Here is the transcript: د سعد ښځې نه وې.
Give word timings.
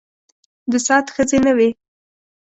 د 0.71 0.73
سعد 0.85 1.05
ښځې 1.15 1.37
نه 1.45 1.51
وې. 1.57 1.69